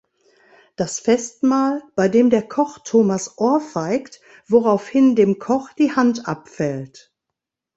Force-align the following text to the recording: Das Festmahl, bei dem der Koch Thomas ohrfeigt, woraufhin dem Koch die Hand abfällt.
Das 0.77 0.99
Festmahl, 0.99 1.83
bei 1.95 2.07
dem 2.09 2.31
der 2.31 2.41
Koch 2.47 2.79
Thomas 2.83 3.37
ohrfeigt, 3.37 4.19
woraufhin 4.47 5.15
dem 5.15 5.37
Koch 5.37 5.71
die 5.73 5.95
Hand 5.95 6.27
abfällt. 6.27 7.13